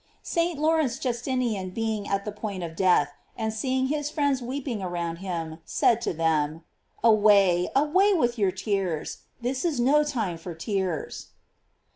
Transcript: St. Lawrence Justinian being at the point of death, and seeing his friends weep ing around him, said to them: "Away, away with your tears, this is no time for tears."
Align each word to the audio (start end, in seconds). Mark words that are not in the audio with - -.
St. 0.23 0.57
Lawrence 0.57 0.97
Justinian 0.97 1.69
being 1.69 2.07
at 2.07 2.25
the 2.25 2.31
point 2.31 2.63
of 2.63 2.75
death, 2.75 3.13
and 3.37 3.53
seeing 3.53 3.85
his 3.85 4.09
friends 4.09 4.41
weep 4.41 4.67
ing 4.67 4.81
around 4.81 5.17
him, 5.17 5.59
said 5.63 6.01
to 6.01 6.11
them: 6.11 6.63
"Away, 7.03 7.69
away 7.75 8.11
with 8.11 8.35
your 8.39 8.49
tears, 8.51 9.19
this 9.41 9.63
is 9.63 9.79
no 9.79 10.03
time 10.03 10.39
for 10.39 10.55
tears." 10.55 11.27